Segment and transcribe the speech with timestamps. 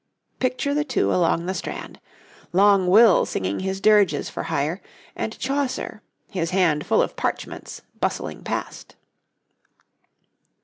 [0.39, 1.99] Picture the two along the Strand
[2.53, 4.81] Long Will singing his dirges for hire,
[5.15, 8.95] and Chaucer, his hand full of parchments, bustling past.